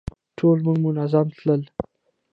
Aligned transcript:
ټول 0.37 0.57
موټر 0.65 0.79
منظم 0.83 1.27
تلل. 1.37 1.61